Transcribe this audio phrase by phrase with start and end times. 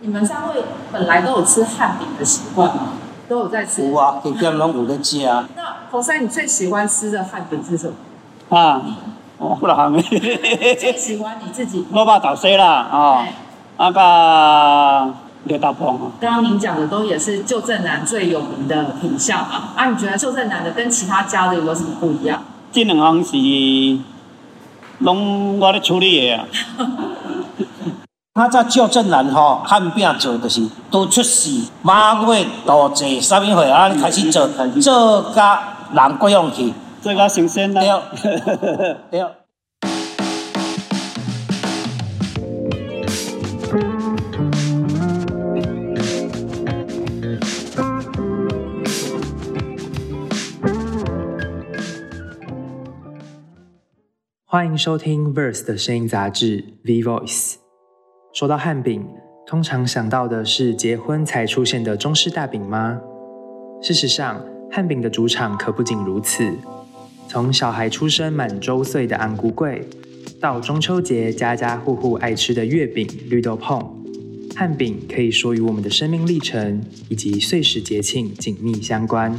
[0.00, 2.92] 你们三位本来都有吃汉饼的习惯吗？
[3.28, 3.88] 都有在吃。
[3.88, 5.48] 有啊，天天拢有咧食啊。
[5.56, 8.56] 那侯山，你最喜欢吃的汉饼是什么？
[8.56, 8.82] 啊，
[9.38, 10.02] 哦，不行，
[10.78, 11.86] 最喜欢你自己？
[11.92, 13.24] 萝卜豆丝啦，哦，
[13.78, 15.14] 啊个
[15.44, 15.96] 绿豆椪。
[16.20, 19.70] 刚刚您讲的都也是旧正南最有名的品相嘛？
[19.76, 22.42] 啊，你觉得旧正南的跟其他家的有什么不一样？
[22.70, 23.32] 这两项是
[24.98, 26.46] 拢我咧处理的啊。
[28.36, 31.48] 他在旧镇南吼，汉饼做就是都出世，
[31.80, 33.88] 马月大节，啥物货啊？
[33.88, 34.46] 开始做，
[34.78, 35.58] 做甲
[35.90, 37.80] 人过用去，做甲新鲜啦。
[37.80, 39.24] 对， 对。
[54.44, 57.65] 欢迎收听 Verse 的声音杂志 V Voice。
[58.36, 59.02] 说到汉饼，
[59.46, 63.00] 通常想到的是结婚才出现的中式大饼吗？
[63.80, 66.46] 事实上，汉饼的主场可不仅如此。
[67.26, 69.88] 从小孩出生满周岁的安菇柜，
[70.38, 73.82] 到中秋节家家户户爱吃的月饼、绿豆椪，
[74.54, 79.34] 汉饼可以说与我们的生命历程以及岁时节庆紧密相关。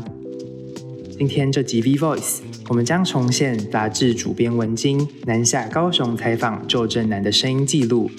[1.11, 8.09] 今天这集 V Voice，我们将重现杂志主编文晶南下高雄采访旧镇南的声音记录，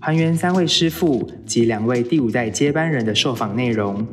[0.00, 4.06] 还原三位师傅及两位第五代接班人的受访内容，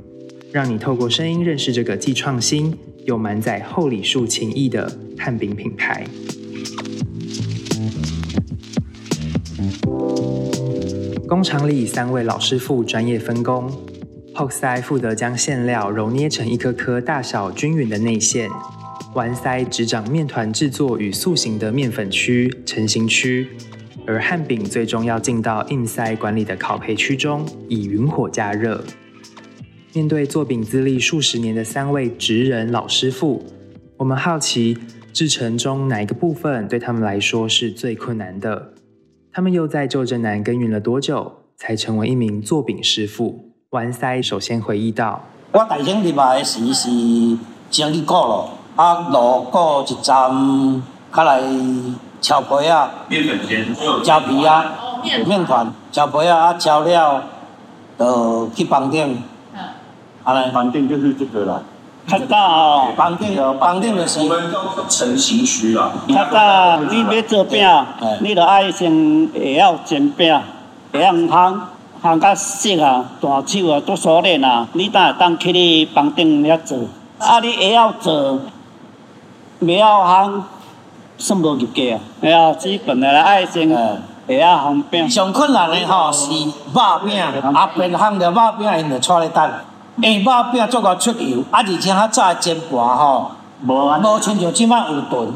[0.51, 6.03] 让你透过声音认识这个既创新又满载厚礼数情谊的汉饼品牌。
[11.27, 13.71] 工厂里三位老师傅专业分工。
[14.33, 18.49] 后塞负责将馅料揉捏成一颗颗大小均匀的内馅，
[19.13, 23.47] 丸塞执掌面团制作与塑形的面粉区、成型区，
[24.07, 28.83] 而汉饼最终要进到硬塞管理的烤焙区中，以云火加热。
[29.93, 33.43] 面对做饼资历数十年的三位职人老师傅，
[33.97, 34.77] 我们好奇
[35.13, 38.73] 制成中哪一个部分对他们来说是最困难的？
[39.31, 43.51] 他们又在旧镇南耕耘了多久，才成为一名做饼师傅？
[43.71, 46.89] 完塞首先回忆到：我大兴入来时是
[47.71, 50.83] 整理过咯，啊，路过一站，
[51.13, 51.41] 较来
[52.21, 54.65] 敲皮啊，面粉先，焦皮啊，
[55.25, 57.23] 面团，炒皮啊，啊敲了，
[57.97, 59.23] 就去房顶。
[59.53, 59.59] 嗯。
[60.23, 61.61] 啊，来房顶就是这个啦。
[62.07, 64.19] 较早哦，房顶，房顶就是。
[64.19, 65.91] 我们叫成型区啦。
[66.07, 67.67] 较早你要做饼，
[68.21, 70.41] 你着爱先会晓煎饼，
[70.91, 71.59] 会晓烘。
[72.03, 76.77] 烘较熟啊，大手啊，都熟练啊，你当会当去你房顶遐做。
[77.17, 78.39] 啊，你会晓做，
[79.61, 80.41] 袂晓烘，
[81.17, 81.99] 算无入价啊。
[82.21, 83.69] 哎呀，基本的爱先
[84.27, 85.09] 会晓烘饼。
[85.09, 89.51] 上困难的吼是肉饼，啊，边烘着肉饼，因着带咧等。
[90.01, 93.31] 因肉饼做到出油，啊，而且较早煎盘吼，
[93.65, 95.33] 无无亲像即摆有炖。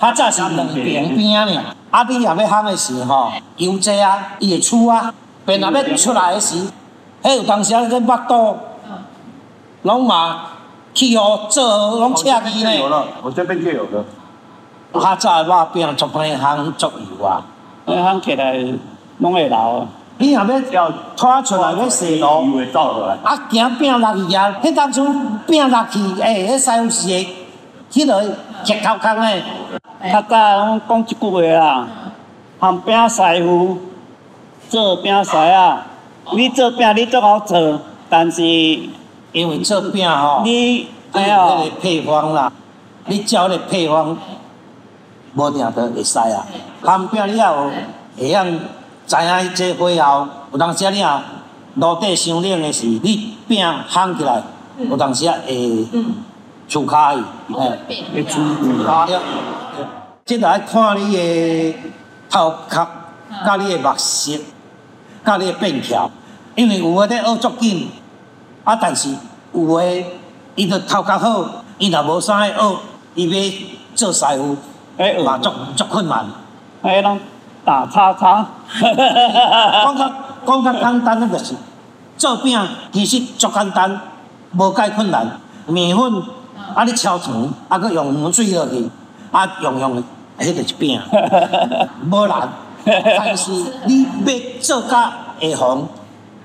[0.00, 1.48] 较早是两平饼尔，
[1.90, 5.12] 啊，你若要烘的时吼，油济啊，伊会出啊。
[5.46, 6.66] 变若要出来时，
[7.22, 8.56] 迄有当时啊，迄腹肚，
[9.82, 10.40] 拢嘛
[10.94, 12.70] 气候做拢赤字呢。
[13.22, 14.04] 我这边就有了。
[15.00, 17.42] 较早的肉饼做番烘足油啊，
[17.86, 18.64] 迄烘起来
[19.18, 19.84] 拢会老。
[20.18, 22.28] 你若要拖出来要洗路，
[23.24, 25.04] 啊，行饼落去啊，迄当初
[25.46, 27.28] 饼落去，诶，迄师傅是会，
[27.90, 28.22] 迄个
[28.62, 29.42] 直头空诶。
[30.12, 31.86] 较早拢讲一句话啦，
[32.60, 33.78] 烘饼师傅。
[34.68, 35.86] 做饼师啊，
[36.32, 41.48] 你做饼你做好做，但是因为做饼吼，你哎呀，
[41.80, 42.50] 配方啦，
[43.06, 44.16] 你照迄个配方，
[45.34, 46.46] 无定都会使啊。
[46.82, 47.70] 烘饼你也有
[48.16, 48.44] 会晓
[49.06, 51.24] 知影这火候，有当时啊你啊
[51.74, 54.42] 炉底伤冷的时，你饼烘起来，
[54.78, 55.86] 有当时啊会
[56.68, 57.22] 出卡去，
[58.14, 58.40] 会出
[58.84, 59.08] 卡。
[60.24, 61.74] 即个爱看你的
[62.30, 62.86] 头壳，
[63.44, 64.32] 甲你的目色。
[65.26, 66.10] 甲你的变巧，
[66.54, 67.88] 因为有诶咧学足紧，
[68.62, 69.08] 啊，但是
[69.54, 70.04] 有诶
[70.54, 72.76] 伊着头壳好，伊若无啥会学，
[73.14, 73.52] 伊要
[73.94, 74.54] 做师傅，
[75.24, 76.26] 嘛足足困难。
[76.82, 77.18] 迄拢
[77.64, 78.46] 打叉叉。
[78.80, 80.12] 讲较
[80.46, 81.54] 讲较简单诶，就是
[82.16, 82.60] 做饼，
[82.92, 84.00] 其实足简单，
[84.52, 85.38] 无介困难。
[85.66, 86.22] 面粉
[86.74, 88.88] 啊，你敲糖，啊，佮用水落去，
[89.30, 90.02] 啊，用用，
[90.38, 91.00] 迄就是饼，
[92.10, 92.48] 无难。
[92.84, 93.50] 但是
[93.86, 95.88] 你要做甲会红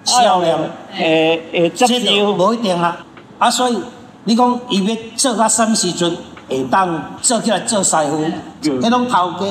[0.05, 0.57] 销量，
[0.93, 2.97] 会会接受，无一定啊。
[3.37, 3.77] 啊，所以
[4.23, 6.15] 你讲伊要做甲什么时阵
[6.49, 8.25] 会当做起来做师傅，
[8.61, 9.45] 迄种头家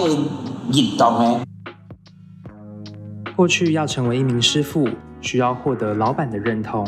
[0.72, 1.40] 运动诶。
[3.36, 4.88] 过去要成为一名师傅，
[5.20, 6.84] 需要获得老板的认同。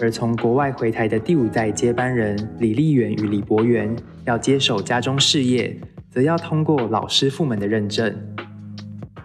[0.00, 3.94] 而从国外回台的第五代接班人李立元与李博元
[4.24, 5.78] 要接手家中事业，
[6.10, 8.12] 则要通过老师傅们的认证。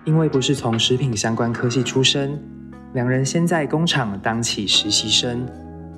[0.03, 2.39] 因为不是从食品相关科系出身，
[2.93, 5.47] 两人先在工厂当起实习生，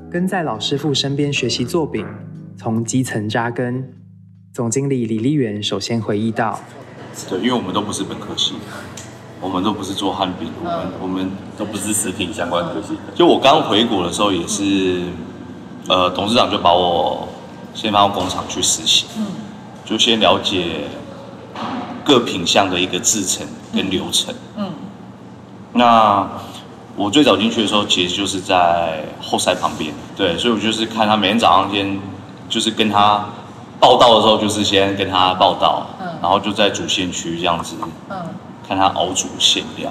[0.09, 2.05] 跟在老师傅身边学习做饼，
[2.57, 3.93] 从基层扎根。
[4.53, 6.59] 总经理李立元首先回忆到
[7.29, 8.55] ：“对，因为我们都不是本科系。”
[9.39, 13.13] 我们都不是做汉饼，我们我们都不是食品相关科系的。
[13.13, 15.03] 就我刚回国的时候，也是，
[15.87, 17.27] 呃，董事长就把我
[17.75, 19.27] 先放到工厂去实习，嗯，
[19.85, 20.85] 就先了解
[22.03, 24.71] 各品相的一个制成跟流程，嗯。
[25.73, 26.27] 那
[26.95, 31.99] 我最早进去的时候，其实就是在后塞旁边，对，所以我就是看他每天早上先，
[32.49, 33.25] 就是跟他
[33.79, 37.75] 报道的时候，就是先跟他报道，嗯，然后就在主线区这样子，
[38.09, 38.17] 嗯。
[38.67, 39.89] 看他熬煮馅料，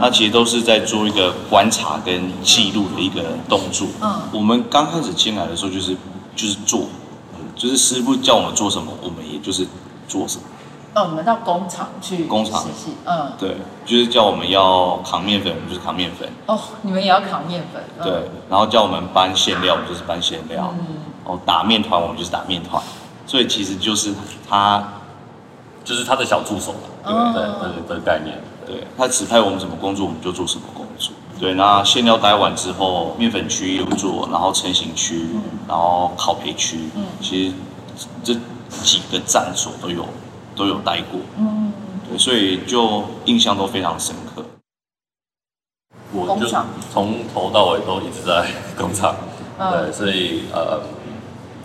[0.00, 3.86] 那其实都是在做一个观察跟记录的一个动作。
[4.00, 5.96] 嗯，我们刚开始进来的时候就是
[6.34, 6.86] 就是做，
[7.54, 9.64] 就是师傅叫我们做什么，我们也就是
[10.08, 10.42] 做什么。
[10.94, 13.56] 哦，我们到工厂去工厂实习，嗯，对，
[13.86, 16.28] 就是叫我们要扛面粉，我们就是扛面粉。
[16.46, 17.80] 哦，你们也要扛面粉。
[18.02, 20.74] 对，然后叫我们搬馅料，我们就是搬馅料。
[20.76, 20.86] 嗯，
[21.24, 22.82] 哦，打面团，我们就是打面团。
[23.26, 24.12] 所以其实就是
[24.48, 24.82] 他。
[25.84, 26.72] 就是他的小助手
[27.04, 31.12] 对对对的概念，对他指派我们什么工作，我们就做什么工作。
[31.40, 35.26] 对，那馅料待完之后，面粉区又做，然后成型区，
[35.66, 36.88] 然后烤培区，
[37.20, 37.54] 其实
[38.22, 38.32] 这
[38.84, 40.06] 几个站所都有
[40.54, 41.18] 都有待过。
[41.36, 41.72] 嗯，
[42.08, 44.44] 对，所以就印象都非常深刻。
[46.12, 46.46] 我就
[46.92, 48.46] 从头到尾都一直在
[48.78, 49.16] 工厂，
[49.58, 50.80] 对，所以呃。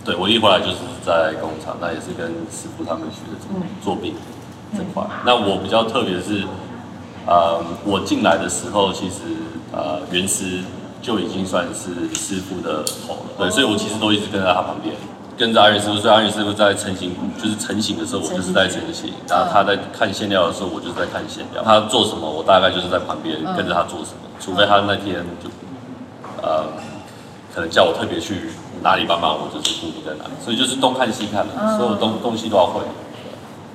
[0.08, 4.14] 对，我一回来就是在工厂，那也是跟师傅他们学的怎么做饼
[4.72, 5.04] 这块。
[5.26, 6.44] 那我比较特别的是，
[7.26, 9.36] 呃，我进来的时候，其实
[9.70, 10.64] 呃，原师
[11.02, 13.36] 就已经算是师傅的头了。
[13.36, 14.96] 对，所以我其实都一直跟在他旁边，
[15.36, 15.96] 跟着阿元师傅。
[15.96, 21.62] 所以阿元师傅在成型，就是成型的时候，我就是在成型；然后他在看馅料的时候，我就是在看馅料。
[21.62, 24.24] 他做什么，我大概就是在旁边跟着他做什么。
[24.40, 25.50] 除非他那天就
[26.40, 26.64] 呃，
[27.54, 28.48] 可能叫我特别去。
[28.82, 32.80] 哪里帮忙，我就是固定在哪里，所以就是东看西看的，所有东东西都要会。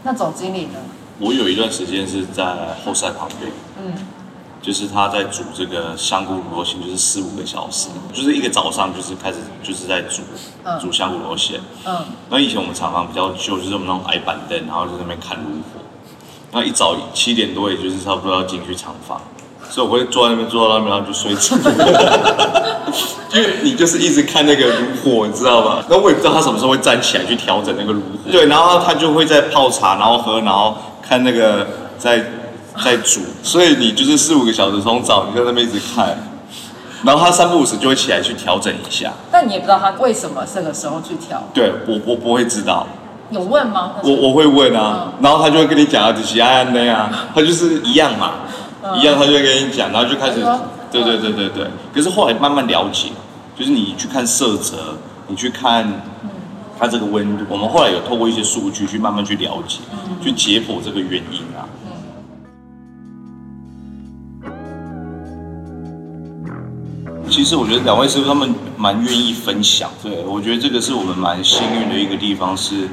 [0.04, 0.80] 那总经理呢？
[1.20, 3.52] 我有一段时间是在后山旁边，
[3.82, 3.94] 嗯，
[4.62, 10.24] 就是他在煮这个香菇螺馅，就是四五个小时，就是一个早上就是开始就是在煮，
[10.82, 11.98] 煮香菇螺馅，嗯。
[12.30, 15.82] 那以前我们厂房比较旧，就是我们那种矮板凳，然后在那边看炉火。
[16.52, 19.22] 那一早七点多，也就是差不多要进去厂房。
[19.70, 21.56] 所以我会坐在那边，坐到那边，然后就睡着。
[23.34, 25.84] 因为你就是一直看那个炉火，你知道吗？
[25.90, 28.32] 那我也不知道他什么时候会站起来去调整那个炉火。
[28.32, 31.66] 对，然后他就会在泡茶，然后喝，然后看那个
[31.98, 32.24] 在
[32.84, 33.22] 在煮。
[33.42, 36.16] 所以你就是四五个小时从早你在那边一直看，
[37.04, 39.12] 然后他三不五时就会起来去调整一下。
[39.32, 41.42] 但你也不知道他为什么这个时候去调。
[41.56, 42.86] 对我我不会知道。
[43.32, 43.94] 有问吗？
[44.04, 48.34] 我我会问啊，然后他就会跟你讲啊，就是安安那样，他就是一样嘛。
[48.98, 50.44] 一样，他就会跟你讲，然后就开始，
[50.92, 51.68] 对对对对对。
[51.94, 53.10] 可是后来慢慢了解，
[53.58, 54.98] 就是你去看色泽，
[55.28, 55.88] 你去看
[56.78, 59.80] 它这个温度，我们后来有透过一些数据去慢慢去了解，
[60.22, 61.64] 去解剖这个原因啊。
[67.30, 72.90] 其实我觉得两位师傅他们蛮愿意分享，对我觉得这个是我们蛮幸运的一个地方是。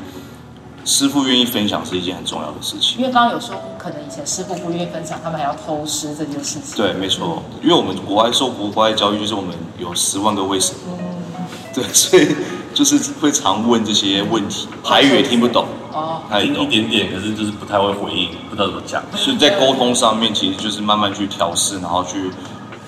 [0.90, 6.76] 师傅愿意分享是一件很重要的事情，因为刚刚有说，可能以前师傅不愿意分享，他们还要偷师这件事情。
[6.76, 10.98] 对，没错，因为我们国外受国外教育，就是我们有十万个为什么，
[11.72, 12.34] 对，所以
[12.74, 22.32] 就是会常问这些问题，台语也听不懂，哦，听一点点，可是就是不太会回应，不知道怎么讲，所以在沟通上面，其实就是慢慢去调试，然后去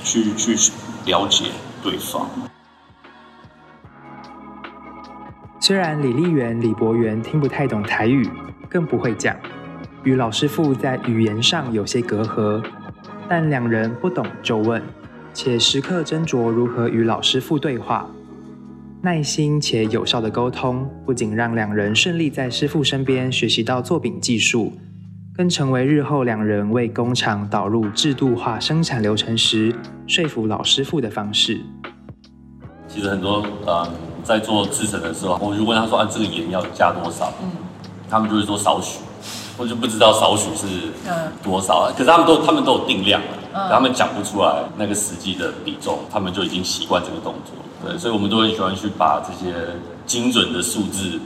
[0.02, 0.72] 去去
[1.04, 1.44] 了解
[1.84, 2.28] 对方。
[5.62, 8.28] 虽然李丽媛、李博元听不太懂台语，
[8.68, 9.36] 更不会讲，
[10.02, 12.60] 与老师傅在语言上有些隔阂，
[13.28, 14.82] 但两人不懂就问，
[15.32, 18.10] 且时刻斟酌如何与老师傅对话。
[19.02, 24.72] 耐心且有效的沟通，不仅让两人顺利在师傅身边学习到做饼技术，
[25.32, 29.72] 更成为日后两人为工厂导入制度化生产流程时
[30.08, 31.60] 说服老师傅的方式。
[32.88, 34.11] 其实很多呃。
[34.24, 37.50] 在做制成的时候，我就问他说：“啊，这个盐要加多少？”嗯，
[38.10, 38.98] 他们就会说少许，
[39.56, 40.66] 我就不知道少许是
[41.42, 41.90] 多少。
[41.96, 43.20] 可是他们都他们都有定量
[43.54, 47.54] 嗯，他们讲不出来那个实际的比重，他们就已经习惯这个动作。
[47.84, 49.54] 对，所以我们都很喜欢去把这些
[50.06, 51.18] 精准的数字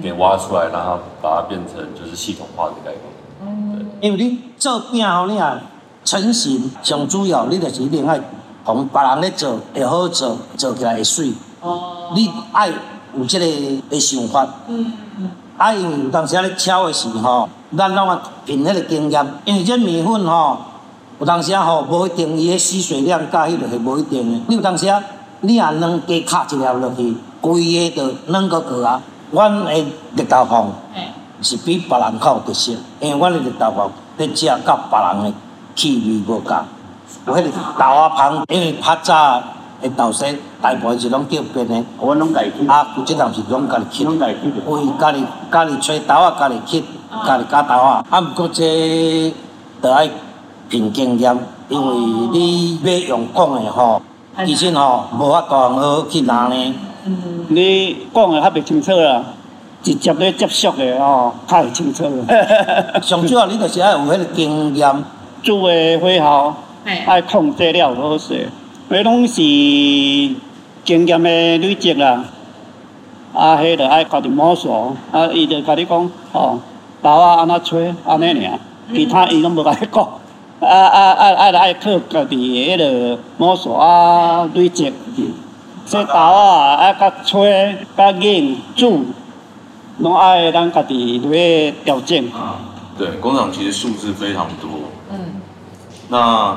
[0.00, 3.02] 给挖出来，然后把它变成就是系统化的概念。
[3.42, 5.60] 嗯，因为你做饼吼，你啊
[6.04, 8.20] 成型上主要，你就是一定爱
[8.64, 11.32] 同别人咧做会好做，做起来会水。
[11.64, 12.12] 哦。
[12.14, 12.68] 你爱
[13.16, 13.44] 有即个
[13.90, 14.46] 诶想法。
[14.68, 15.30] 嗯嗯。
[15.56, 20.58] 啊，因为有当时啊咧炒诶时吼，咱拢啊凭迄个经验，因为这面粉吼，
[21.20, 24.42] 有当时啊吼无一定伊诶吸水量甲迄个是无一定诶。
[24.48, 25.00] 你有当时啊，
[25.42, 29.00] 你啊软加卡一粒落去，规个就软个个啊。
[29.30, 30.64] 阮诶绿豆饭
[31.40, 34.56] 是比别人较有特色，因为阮诶绿豆饭咧食甲
[34.90, 35.34] 别人诶
[35.76, 36.56] 气味无共。
[37.26, 39.42] 有迄个豆啊香，因为较早
[39.84, 40.24] 诶豆丝
[40.62, 42.66] 大部分是拢叫变的，我拢家己去。
[42.66, 44.50] 啊，有即阵是拢家己去，拢家己去。
[44.66, 45.22] 为家己
[45.52, 46.84] 家己吹豆啊，家己去，
[47.26, 48.02] 家己加豆啊。
[48.08, 49.30] 啊，毋过这
[49.82, 50.08] 着爱
[50.70, 51.38] 凭经验，
[51.68, 51.96] 因为
[52.32, 54.00] 你要用讲的吼，
[54.46, 56.74] 其实吼无法度好去拿呢。
[57.04, 57.44] 嗯。
[57.48, 59.22] 你讲的较袂清楚啦，
[59.82, 62.04] 直接咧接触的吼，较会清楚。
[63.02, 65.04] 上主要你就是爱有迄个经验，
[65.42, 66.54] 煮诶火候。
[67.06, 68.46] 爱控制了好势，
[68.90, 69.34] 迄拢是
[70.84, 72.24] 经验的累积啦。
[73.32, 76.60] 啊，迄着爱家己摸索，啊，伊着甲你讲，哦，
[77.02, 78.58] 豆啊安怎吹，安尼尔，
[78.92, 80.04] 其他伊拢无甲你讲。
[80.60, 84.92] 啊啊啊，爱爱靠家己迄个摸索啊累积。
[85.86, 89.06] 说豆啊，爱甲吹、甲硬、煮，
[89.98, 92.24] 拢爱咱家己去调整。
[92.96, 94.70] 对，工厂其实数字非常多。
[95.10, 95.40] 嗯。
[96.08, 96.56] 那。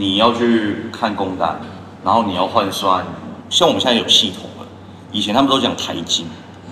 [0.00, 1.60] 你要去看工单，
[2.02, 3.04] 然后你要换算，
[3.50, 4.66] 像我们现在有系统了。
[5.12, 6.24] 以前他们都讲台斤，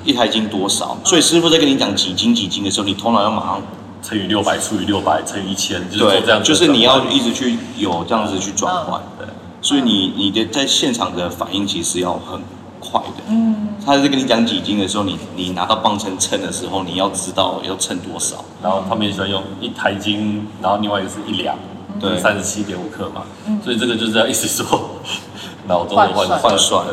[0.03, 0.97] 一台斤多少？
[1.05, 3.61] 所以师傅在跟你讲几斤几斤的时候，你头脑要马上
[4.03, 6.43] 乘以六百除以六百乘以一千，就是这样。
[6.43, 8.99] 就是你要一直去有这样子去转换。
[9.19, 9.27] 对。
[9.61, 12.41] 所以你你的在现场的反应其实要很
[12.81, 13.25] 快的。
[13.29, 13.69] 嗯。
[13.85, 18.43] 他在跟你讲几斤的时候，你你拿到磅秤称的时候，你要知道要称多少。
[18.63, 21.55] 然后他们也喜欢用一台斤，然后另外一个是一两。
[22.01, 23.23] 对，三十七点五克嘛，
[23.65, 24.91] 所以这个就是要一直做
[25.67, 26.85] 脑中的换换算。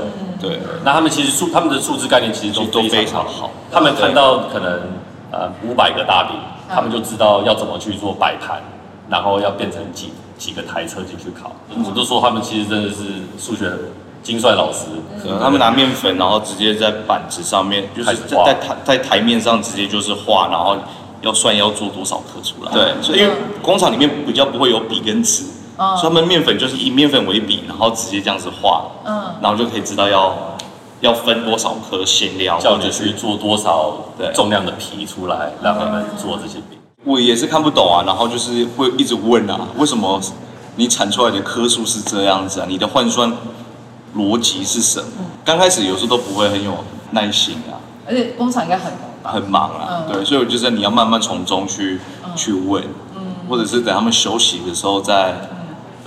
[0.41, 3.51] 对，那他们其实数他们的数字概念其实都都非常好。
[3.71, 4.81] 他们看到可能
[5.31, 6.37] 呃五百个大饼，
[6.69, 8.61] 他们就知道要怎么去做摆盘，
[9.09, 11.51] 然后要变成几几个台车进去烤。
[11.69, 13.03] 我都说他们其实真的是
[13.37, 13.71] 数学
[14.21, 14.87] 精算老师。
[15.41, 20.75] 他们拿面粉，然后直接在板子上面，就是在台在台面上直接就是画，然后。
[21.25, 22.71] 要算要做多少颗出来？
[22.71, 25.43] 对，所以因为工厂里面比较不会有笔跟纸，
[25.75, 30.55] 所以他们面粉就是以面粉为笔，然后直接这样子画，嗯，然后就可以知道要
[31.01, 33.95] 要分多少颗馅料，叫你去做多少
[34.35, 36.77] 重量的皮出来，让他们做这些饼。
[37.03, 40.21] 我也是看不懂啊，然后就是会一直问啊，为什么
[40.75, 42.67] 你产出来的颗数是这样子啊？
[42.69, 43.31] 你的换算
[44.15, 45.07] 逻辑是什么？
[45.43, 46.71] 刚开始有时候都不会很有
[47.11, 48.93] 耐心啊，而且工厂应该很。
[49.25, 51.99] 很忙啊，对，所以我就得你要慢慢从中去
[52.35, 52.83] 去问，
[53.49, 55.35] 或者是等他们休息的时候再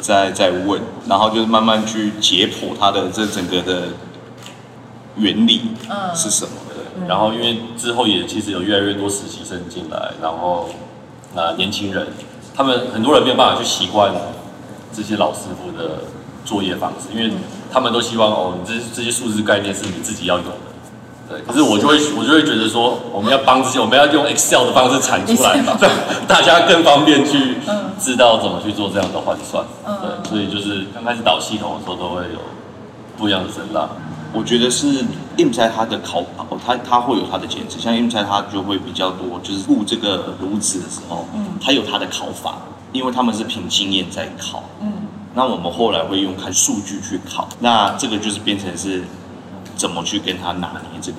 [0.01, 3.89] 再再问，然后就是慢慢去解剖它的这整个的
[5.17, 5.73] 原理
[6.15, 6.51] 是什么。
[6.69, 10.69] 的，然后因为之后也其实有越来越多实习生进来，然后
[11.35, 12.07] 那年轻人，
[12.55, 14.13] 他们很多人没有办法去习惯
[14.93, 16.05] 这些老师傅的
[16.45, 17.33] 作业方式，因为
[17.71, 20.68] 他们都希望哦，你这这些数字概念是你自己要有的。
[21.29, 25.91] 对，可是我就会我就会觉得说，我们要帮这些，我们要用 Excel 的方式产出来， 让
[26.27, 27.57] 大家更方便去
[28.01, 29.63] 知道怎么去做这样的换算。
[29.85, 32.41] 对，所以就是刚开始导系统的时候，都会有
[33.19, 33.91] 不一样的声浪。
[34.33, 35.05] 我觉得是
[35.37, 36.23] M 在它的烤，
[36.67, 41.27] 它它会有它的坚持，像 M 在它就会比较多，就是顾这个炉子的时候，
[41.63, 42.57] 它有它的考法，
[42.93, 44.65] 因为他们是凭经验在考。
[44.81, 44.93] 嗯，
[45.35, 49.05] 那我们后来会用看数据去考，那这个就是变成是。
[49.79, 51.19] 怎么去跟他拿捏这个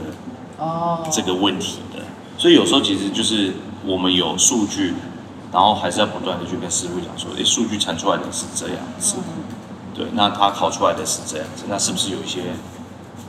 [0.60, 1.04] 哦。
[1.12, 2.04] 这个问题的？
[2.38, 4.94] 所以有时候其实就是我们有数据，
[5.52, 9.16] 然后还是要不断的去跟师傅讲说，诶，数据产出来的是这样子，
[9.96, 12.42] 对，那他考出来的是这样子，那是不是有一些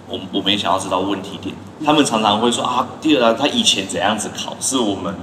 [0.09, 1.55] 我我们也想要知道问题点？
[1.85, 5.15] 他们常常会说啊，第二他以前怎样子考，是我们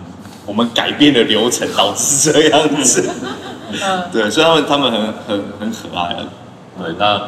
[0.46, 3.10] 我们改变的流程导致这样子，
[4.12, 6.26] 对，所以他们他们很很很可爱啊，
[6.78, 7.22] 对，那。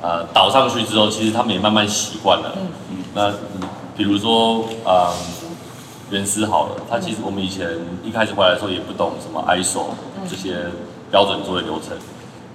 [0.00, 2.52] 呃，倒上去之后，其实他们也慢慢习惯了。
[2.56, 2.96] 嗯嗯。
[3.14, 3.32] 那
[3.96, 5.12] 比如说，呃，
[6.10, 7.68] 原师好了，他其实我们以前
[8.04, 9.86] 一开始回来的时候也不懂什么 ISO
[10.28, 10.66] 这些
[11.10, 11.96] 标准作业流程。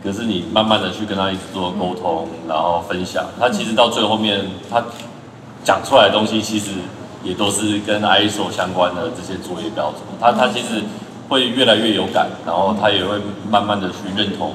[0.03, 4.83] 可是你慢慢的去跟他一直做沟通，然后分享，他其实到最后面，他
[5.63, 6.71] 讲出来的东西其实
[7.23, 10.01] 也都是跟 ISO 相关的这些作业标准。
[10.19, 10.83] 他他其实
[11.29, 13.17] 会越来越有感，然后他也会
[13.49, 14.53] 慢慢的去认同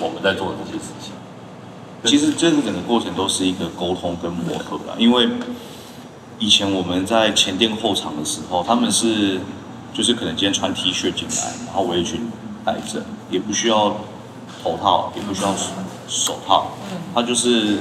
[0.00, 0.97] 我们在做的这些事情。
[2.04, 5.28] 其实这个整个过程都是一个沟通跟磨合啦，因为
[6.38, 9.40] 以前我们在前店后厂的时候，他们是
[9.92, 12.30] 就是可能今天穿 T 恤进来，然后围裙
[12.64, 13.96] 戴着，也不需要
[14.62, 15.52] 头套，也不需要
[16.06, 16.68] 手套，
[17.14, 17.78] 他就是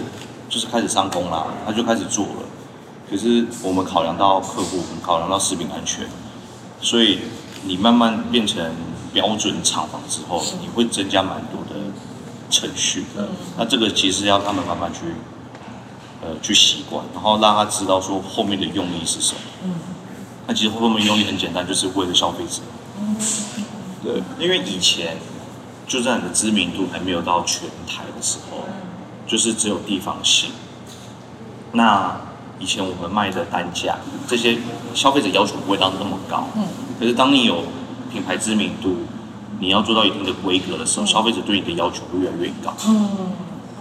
[0.50, 2.43] 就是开始上工啦，他就开始做了。
[3.09, 6.05] 可是我们考量到客户，我们考量到食品安全，
[6.81, 7.19] 所以
[7.63, 8.74] 你慢慢变成
[9.13, 11.66] 标准厂房之后，你会增加蛮多的
[12.50, 13.06] 程序。
[13.58, 15.00] 那这个其实要他们慢慢去
[16.22, 19.39] 呃去习惯，然后让他知道说后面的用意是什么。
[19.63, 19.74] 嗯。
[20.48, 22.62] 那其实后面用意很简单，就是为了消费者。
[23.00, 23.16] 嗯。
[24.04, 25.18] 对，因为以前
[25.88, 28.66] 就在你的知名度还没有到全台的时候，
[29.27, 30.51] 就是只有地方性。
[31.74, 32.22] 那
[32.60, 34.58] 以前我们卖的单价，这些
[34.94, 36.48] 消费者要求不会到那么高。
[36.56, 36.63] 嗯。
[37.00, 37.63] 可是当你有
[38.12, 38.96] 品牌知名度，
[39.59, 42.73] 你要做到一定的规格的时候，消费者对你的要求会越来越高。
[42.87, 43.09] 嗯。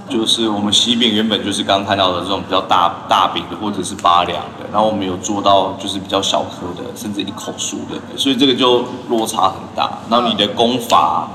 [0.09, 9.99] 就是我们喜饼原本就是刚刚看到的这种比较大大饼的，或者是八两的，然后我们有做到就是比较小颗的，甚至一口酥的，所以这个就落差很大。
[10.09, 11.29] 然后你的功法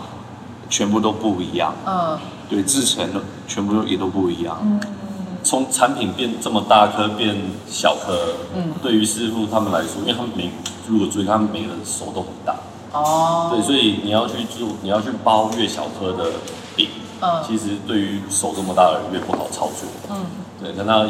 [0.69, 1.73] 全部都不一样。
[1.85, 2.17] 嗯。
[2.49, 4.57] 对，制成的全部都也都不一样。
[4.63, 4.79] 嗯。
[5.43, 7.35] 从产品变这么大颗变
[7.67, 10.51] 小颗，嗯，对于师傅他们来说，因为他们每
[10.87, 12.55] 如果注意，他们每个人手都很大，
[12.93, 16.31] 哦，对，所以你要去做，你要去包越小颗的
[16.75, 16.89] 饼，
[17.21, 20.25] 嗯，其实对于手这么大的人越不好操作，嗯，
[20.61, 21.07] 对，跟他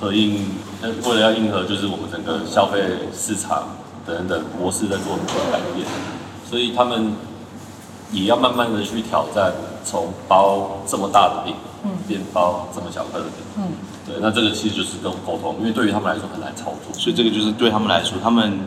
[0.00, 0.46] 合应，
[0.80, 2.82] 那为了要应和就是我们整个消费
[3.16, 3.64] 市场
[4.06, 5.86] 等等模式在做很多改变，
[6.48, 7.12] 所以他们
[8.12, 9.52] 也要慢慢的去挑战，
[9.84, 11.54] 从包这么大的饼。
[11.84, 11.90] 嗯。
[12.08, 13.62] 变包这么小颗的饼，嗯，
[14.06, 18.58] 对，那这个其实就是跟沟通，因为对于他们来说很难操作，所以这个就是对他们来说，他们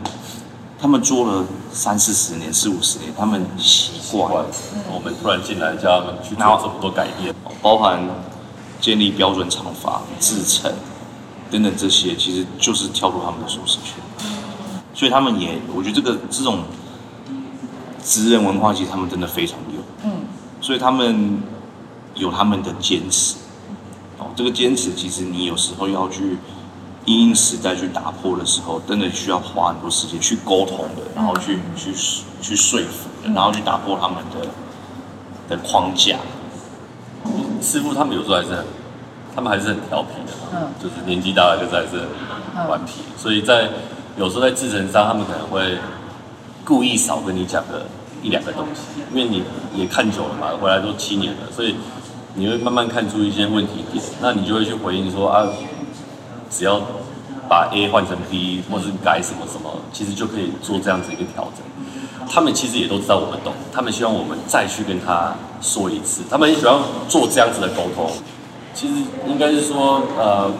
[0.79, 4.45] 他们做了三四十年、四五十年，他们习惯。
[4.93, 7.99] 我们突然进来叫他们去做这么多改变，包含
[8.79, 10.71] 建立标准厂房、制程
[11.49, 13.95] 等等这些，其实就是跳出他们的舒适圈。
[14.93, 16.63] 所以他们也，我觉得这个这种
[18.03, 19.81] 职人文化，其实他们真的非常有。
[20.03, 20.11] 嗯，
[20.61, 21.41] 所以他们。
[22.15, 23.35] 有他们的坚持，
[24.17, 26.35] 哦，这个坚持其实你有时候要去
[27.07, 31.93] 因应时代去打破的时候，真的需要花很多时间去沟通的，然后去去
[32.41, 34.47] 去说服的，然后去打破他们的
[35.47, 36.17] 的框架。
[37.61, 38.65] 师傅他们有时候还是很，
[39.33, 42.03] 他们还是很调皮的，嗯，就是年纪大了就是还是
[42.53, 43.69] 很顽皮，所以在
[44.17, 45.77] 有时候在制程上，他们可能会
[46.65, 47.85] 故意少跟你讲个
[48.21, 49.43] 一两个东西，因为你
[49.73, 51.73] 也看久了嘛，回来都七年了，所以。
[52.39, 55.43] 你会慢慢看出一些问题点，那你就会去回应说啊，
[56.49, 56.81] 只要
[57.49, 62.27] 把 A 换成 B，或是改什么什么，其实就可以做这样子一个调整。
[62.29, 68.11] 他们其实也都知道我们懂，他们希望我们再去跟他说一次，他们也喜欢做这样子的沟通。
[68.73, 68.95] 其实
[69.27, 70.51] 应该是说，呃，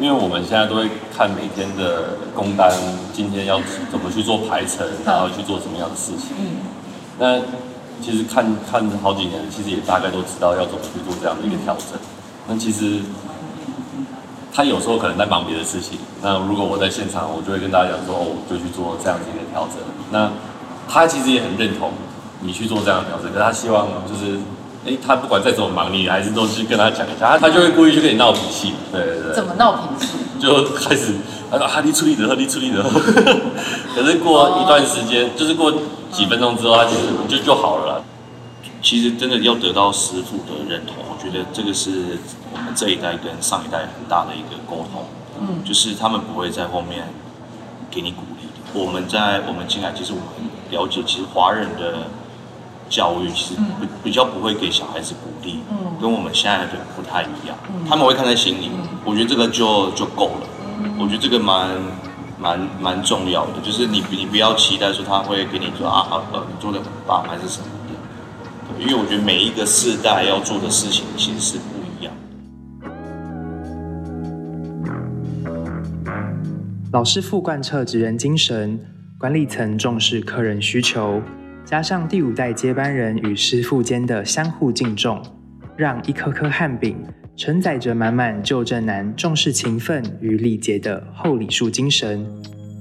[0.00, 2.72] 因为我们现在都会看每天的工单，
[3.12, 6.36] 今天要怎么去做排程，然后去做什么样的事情。
[6.38, 6.56] 嗯，
[7.18, 7.40] 那。
[8.02, 12.00] 其实看看好几年，其实也大概都知道要怎么去做这样的一个调整。
[12.48, 13.02] 那其实
[14.52, 15.98] 他有时候可能在忙别的事情。
[16.22, 19.76] 那如果我在现场，我就会跟大家讲说：“哦，就去做这样子一个调整。”
[20.10, 20.30] 那
[20.88, 21.92] 他其实也很认同
[22.40, 24.38] 你去做这样的调整，可是他希望就是，
[24.86, 28.74] 哎，他不管再怎么忙，你还是都去跟他讲一下，他就会故意去跟你闹脾气。
[28.92, 29.34] 对对对。
[29.34, 30.12] 怎么闹脾气？
[30.40, 31.14] 就开始
[31.50, 32.82] 他说：“哈利处理的，哈利处理的。”
[33.94, 35.72] 可是过一段时间，就是过。
[36.10, 38.02] 几分钟之后，他其实就就好了。
[38.82, 42.18] 其实真的要得到师傅的认同，我觉得这个是
[42.52, 45.04] 我们这一代跟上一代很大的一个沟通。
[45.40, 47.08] 嗯，就是他们不会在后面
[47.90, 48.48] 给你鼓励。
[48.72, 50.26] 我们在我们进来，其实我们
[50.70, 52.08] 了解，其实华人的
[52.88, 57.56] 教育其实比比较不会给小孩子鼓励，嗯，跟我们现在的不太一样。
[57.88, 58.70] 他们会看在心里，
[59.04, 60.46] 我觉得这个就就够了。
[60.98, 61.70] 我觉得这个蛮。
[62.40, 71.58] 蛮蛮重要的，就是你你不要期待说他会给你说啊呃你做的很棒还是什么的，因为我觉得每一个世代要做的事情其实是
[76.92, 78.76] 老师傅贯彻职人精神，
[79.16, 81.22] 管理层重视客人需求，
[81.64, 85.22] 加上第五代接班人与师傅间的相互敬重，
[85.76, 86.96] 让一颗颗汉饼。
[87.36, 92.26] 承载着满满旧正男重视勤奋与礼节的厚礼数精神，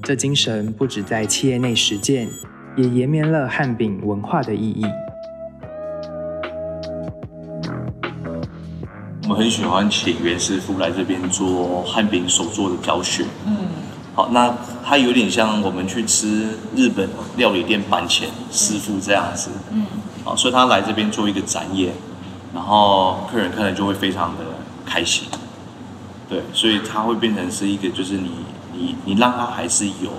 [0.02, 2.28] 这精神不止在企业内实践，
[2.76, 4.86] 也延绵了汉饼文化的意义。
[9.24, 13.24] 我们很喜欢请袁师傅来这边做汉饼手作的教学。
[13.46, 13.56] 嗯，
[14.20, 14.54] 好，那
[14.84, 19.50] 他有点像我们去吃日本料理店板前师傅这样子。
[19.72, 19.86] 嗯，
[20.26, 21.94] 好，所以他来这边做一个展演。
[22.54, 24.44] 然后客人看了就会非常的
[24.86, 25.30] 开心，
[26.28, 28.32] 对，所以他会变成是一个，就是你
[28.74, 30.12] 你你让他还是有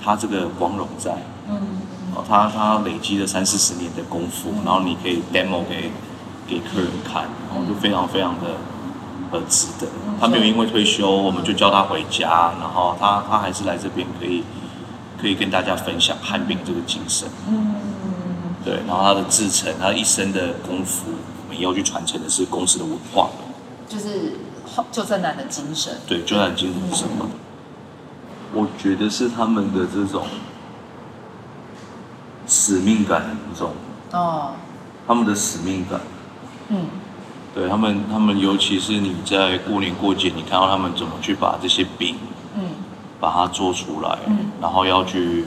[0.00, 1.10] 他这个光荣在，
[1.48, 1.58] 嗯，
[2.14, 5.90] 哦，他他累积了三四十年的功夫，然后你可以 demo 给
[6.46, 8.58] 给客人看，然后就非常非常的
[9.32, 9.88] 呃值得。
[10.20, 14.44] 他没有因为退休，我们就叫他回家，然后他他还是来这边可以
[15.20, 17.28] 可以跟大家分享汉饼这个精神。
[17.48, 17.74] 嗯，
[18.64, 21.10] 对，然后他的制成，他一生的功夫，
[21.44, 23.30] 我们要去传承的是公司的文化。
[23.88, 24.34] 就是
[24.90, 25.98] 救正男的精神。
[26.06, 27.28] 对，救正男精神是什么？
[28.54, 30.26] 我觉得是他们的这种
[32.46, 33.72] 使命感很重
[34.10, 34.52] 哦，
[35.08, 35.98] 他们的使命感，
[36.68, 36.84] 嗯，
[37.54, 42.16] 对他们，他们尤其是你在过年过节，你看到他们怎么去把这些饼，
[42.56, 42.62] 嗯，
[43.20, 45.44] 把它做出来，嗯，然后要去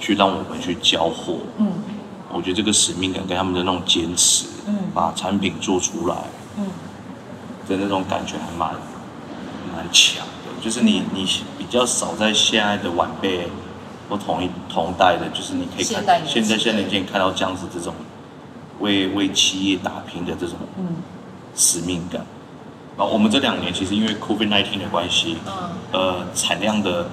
[0.00, 1.72] 去让我们去交货，嗯，
[2.32, 6.16] 我觉得这个使命感跟他们的那种坚持，嗯，把产品做出来，
[6.56, 6.66] 嗯，
[7.68, 8.74] 的那种感觉还蛮
[9.72, 10.32] 蛮强的。
[10.60, 11.24] 就是你，你
[11.56, 13.48] 比较少在现在的晚辈
[14.10, 17.94] 或同一同代的，就是你可以看现在现在年轻人看到这样子这种
[18.80, 20.56] 为为企业打拼的这种
[21.54, 22.24] 使命感。
[22.96, 25.36] 啊，我们这两年其实因为 COVID nineteen 的关系，
[25.92, 27.08] 呃，产量的，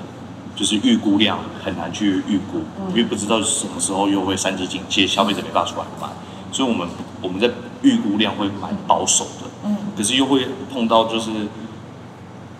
[0.55, 6.07] 就是预估量很难去预估，因为不知道什么时候又会三级警戒，消费者没办法出来买，
[6.51, 6.87] 所以我们
[7.21, 7.49] 我们在
[7.81, 9.47] 预估量会蛮保守的。
[9.65, 11.29] 嗯，可是又会碰到就是。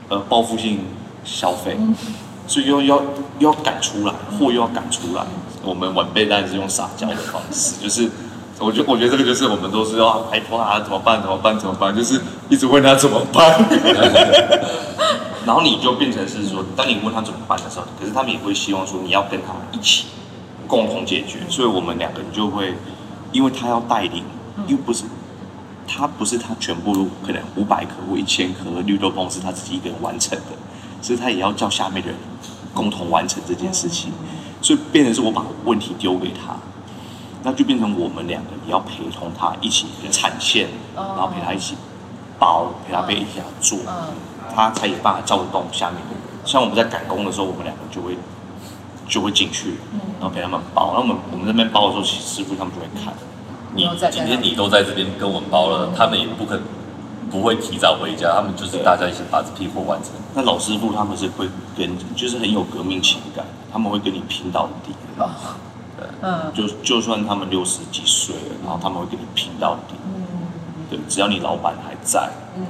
[0.07, 0.81] 呃，报复性
[1.23, 1.75] 消费，
[2.45, 3.01] 所以又要
[3.39, 5.25] 又要赶出来，货又要赶出来。
[5.63, 8.07] 我们晚辈当然是用撒娇的方式，就是
[8.59, 11.21] 我觉我觉得这个就是我们都是要拍拖啊，怎么办？
[11.21, 11.59] 怎么办？
[11.59, 11.95] 怎么办？
[11.95, 13.63] 就是一直问他怎么办。
[15.45, 20.05] 然后你就变成是说，当你问他怎么办的时候，可是他们也会希望说你要跟他们一起
[20.67, 21.39] 共同解决。
[21.49, 22.73] 所以我们两个人就会，
[23.31, 24.23] 因为他要带领，
[24.67, 25.03] 又不是。
[25.87, 30.45] 他不是他全部可能五百颗或一千颗绿豆椪是他自己一个人完成的，
[30.99, 32.17] 所以他也要叫下面的人
[32.73, 34.11] 共同完成这件事情，
[34.63, 36.57] 所以变成是我把问题丢给他，
[37.45, 41.75] 那就变成我们两个也要陪同他一起产线，然后陪他一起
[42.39, 43.77] 包，陪他被一起做，
[44.55, 46.19] 他才有办法照顾到下面的人。
[46.43, 48.17] 像我们在赶工的时候，我们两个就会
[49.07, 49.75] 就会进去，
[50.19, 50.87] 然后陪他们包。
[50.87, 53.13] 然后我们我们那边包的时候，师傅他们就会看。
[53.75, 56.59] 你今天你都在这边跟我们包了，他们也不肯
[57.29, 60.13] 不会提早回家，他们就是大家一起把这批货完成。
[60.33, 64.93] 那老师傅他们是会跟，就是很有革命情感，他们会跟你拼到底。
[66.21, 69.95] 嗯，就就算他们六十几岁了，然后他们会跟你拼到底。
[70.05, 70.47] 嗯，
[70.89, 72.65] 对，只要你老板还在，嗯，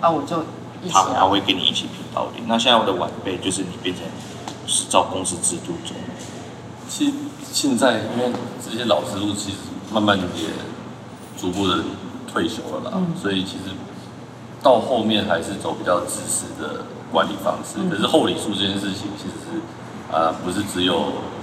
[0.00, 0.44] 那我就
[0.90, 2.42] 他他会跟你一起拼到底。
[2.46, 4.04] 那现在我的晚辈就是你变成
[4.66, 5.94] 是照公司制度走。
[6.88, 7.12] 其实
[7.52, 8.32] 现在因为
[8.64, 9.58] 这些老师傅其实。
[9.92, 10.48] 慢慢也
[11.40, 11.78] 逐步的
[12.26, 13.70] 退休了啦，所以其实
[14.60, 17.78] 到后面还是走比较自私的管理方式。
[17.88, 21.35] 可是厚礼数这件事情，其实是啊，不是只有啊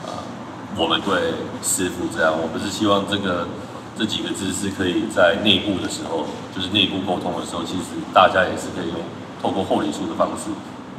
[0.78, 3.48] 我们对师傅这样，我们是希望这个
[3.98, 8.98] 这几个字是可以在内部的时候，就是内部沟通的时候，其实大家也是可以用
[9.42, 10.52] 透过厚礼数的方式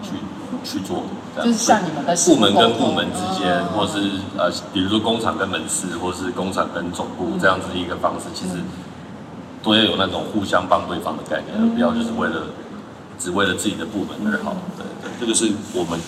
[0.02, 0.16] 去。
[0.62, 1.02] 去做，
[1.36, 8.62] 就是像你们的部门跟部门之间，或是呃，比如说工厂跟门市，或是工厂跟总部这样子一个方式，其实
[9.62, 12.46] 都要有那种互相帮对方的概念，而不要就是为了
[13.18, 14.56] 只为了自己的部门而好。
[14.78, 16.00] 对对，这个是我们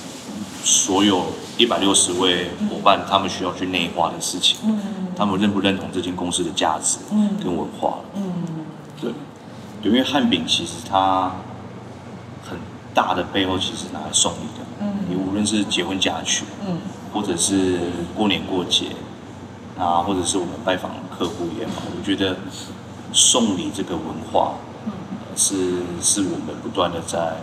[0.64, 1.26] 所有
[1.56, 4.58] 一百六十位伙伴他们需要去内化的事情。
[4.64, 4.78] 嗯，
[5.16, 6.98] 他们认不认同这间公司的价值
[7.42, 7.98] 跟文化？
[8.14, 8.22] 嗯，
[9.00, 9.12] 对，
[9.82, 11.32] 因为汉饼其实它。
[12.94, 16.78] 大的背后其实拿来送礼的，嗯，你无论是结婚嫁娶，嗯，
[17.12, 17.78] 或者是
[18.14, 18.86] 过年过节，
[19.78, 22.34] 啊，或者是我们拜访客户也好，我觉得
[23.12, 24.54] 送礼这个文化，
[24.86, 24.92] 嗯，
[25.36, 27.36] 是是我们不断的在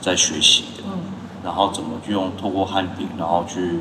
[0.00, 1.00] 在学习的，嗯，
[1.46, 3.78] 然后怎么用透过汉饼，然后去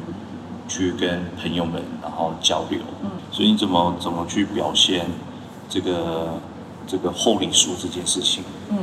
[0.68, 5.08] 去跟朋友们然后交流，嗯，所以你怎么怎么去表现
[5.68, 6.36] 这个
[6.86, 8.78] 这个厚礼数这件事情，嗯，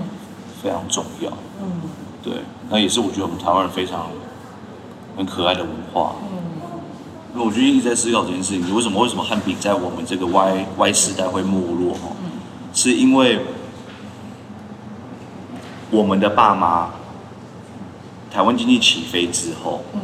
[0.61, 1.31] 非常重要，
[1.63, 1.83] 嗯。
[2.25, 2.35] 对，
[2.71, 4.07] 那也是我觉得我们台湾人非常
[5.17, 6.15] 很可爱的文化。
[6.23, 6.39] 嗯，
[7.35, 11.95] 那我就一直在思考这件事情：，你为什么为什么汉饼在我们这个 Y Y 时代会没落？
[11.95, 12.11] 哈，
[12.73, 13.41] 是因为
[15.91, 16.91] 我们的爸妈，
[18.33, 20.01] 台湾经济起飞之后，嗯，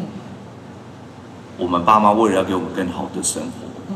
[1.56, 3.50] 我们爸妈为了要给我们更好的生活，
[3.88, 3.94] 嗯，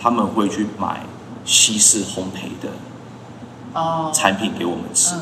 [0.00, 1.00] 他们会去买
[1.44, 2.68] 西式烘焙的
[3.72, 4.10] 哦。
[4.12, 5.16] 产品给我们吃。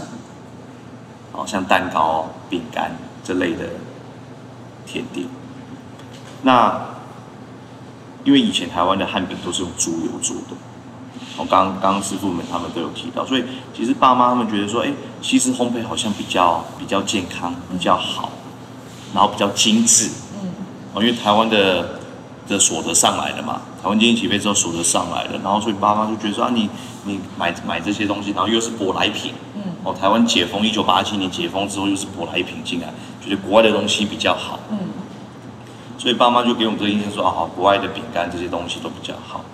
[1.30, 2.90] 好像蛋糕、饼干
[3.22, 3.64] 这类的
[4.84, 5.24] 甜点。
[6.42, 6.80] 那
[8.24, 10.56] 因为以前台湾的汉饼都是用猪油做的，
[11.36, 14.92] 我刚刚师傅们他们都有提到，所以其实爸妈他们觉得说，哎，
[15.22, 18.32] 西式烘焙好像比较比较健康、比较好，
[19.14, 20.10] 然后比较精致。
[20.42, 20.50] 嗯。
[20.94, 21.98] 哦，因为台湾的
[22.48, 26.68] 的所得上来了嘛，台湾经济起飞之后所得上来了，然后所以爸妈就觉得说啊，你
[27.04, 32.92] 你买买这些东西，然后又是舶来品，嗯，哦，台湾解封一九八七年解封之后又是舶来品进来，
[33.22, 34.78] 觉得国外的东西比较好，嗯，
[35.98, 39.44] 所以爸妈就给我们这个印象说啊，好，国外的饼干这些东西都比较好。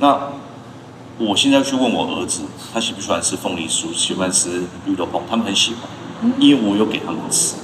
[0.00, 0.18] 那
[1.18, 2.42] 我现在去问我儿子，
[2.72, 7.54] 他喜不喜欢吃凤梨酥，喜欢吃绿豆椪，他们很喜欢，因为我有给他们吃。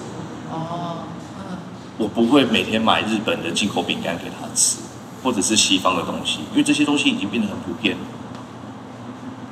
[1.98, 4.78] 我不会每天买日本的进口饼干给他吃，
[5.22, 7.96] 或者是西方的东西，因为这些东西已经变得很普遍。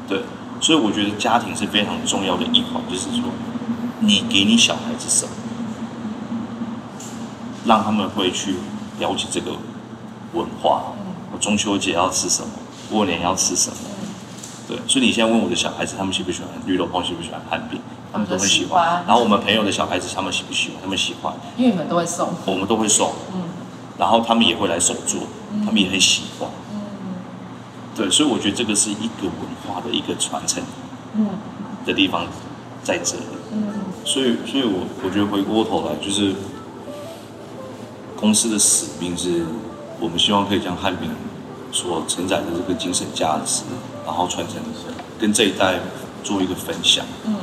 [0.06, 0.20] 对，
[0.60, 3.22] 所以我觉得家庭是非常重要的一环，就是说，
[4.00, 5.32] 你给你小孩子什么，
[7.64, 8.56] 让他们会去
[8.98, 9.52] 了解这个
[10.34, 10.92] 文化。
[11.32, 12.48] 我中秋节要吃什么，
[12.90, 13.76] 过年要吃什么。
[14.68, 17.80] 对，所以你现在问我的小孩子，他们喜不喜欢绿豆椪，喜不喜欢汉饼？
[18.14, 20.78] 他们都会喜欢，然后我们朋友的小孩子，他们喜不喜欢？
[20.80, 23.42] 他们喜欢，因为你们都会送，我们都会送，嗯，
[23.98, 25.22] 然后他们也会来手做，
[25.66, 26.78] 他们也很喜欢，嗯，
[27.96, 29.32] 对，所以我觉得这个是一个文
[29.66, 30.62] 化的一个传承，
[31.16, 31.26] 嗯，
[31.84, 32.24] 的地方
[32.84, 33.22] 在这里，
[33.52, 33.66] 嗯，
[34.04, 36.36] 所以，所以我我觉得回过头来，就是
[38.14, 39.44] 公司的使命是，
[39.98, 41.10] 我们希望可以将汉民
[41.72, 43.64] 所承载的这个精神价值，
[44.06, 44.62] 然后传承
[45.18, 45.80] 跟这一代
[46.22, 47.34] 做一个分享，嗯。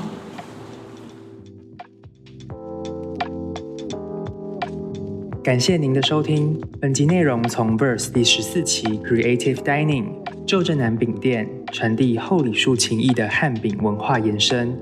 [5.43, 6.61] 感谢您的收听。
[6.79, 10.05] 本集内容从 Verse 第十四期 Creative Dining
[10.45, 14.77] 旧镇南饼店传递厚礼数情谊的汉饼文化延伸，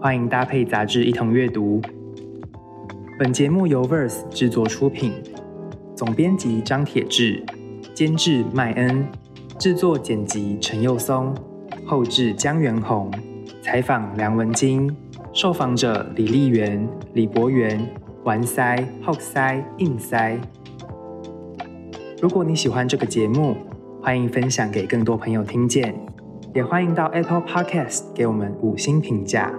[0.00, 1.82] 欢迎搭配杂志一同阅读。
[3.18, 5.12] 本节目由 Verse 制作出品，
[5.94, 7.44] 总编辑张铁志，
[7.92, 9.06] 监制麦恩，
[9.58, 11.34] 制作剪辑陈佑松，
[11.84, 13.10] 后制江元宏，
[13.60, 14.90] 采访梁文金，
[15.34, 17.86] 受访者李丽媛、李博元。
[18.24, 20.38] 环塞、后塞、硬塞。
[22.20, 23.56] 如果你喜欢这个节目，
[24.00, 25.92] 欢迎分享给更多朋友听见，
[26.54, 29.52] 也欢迎到 Apple Podcast 给我们五星评价。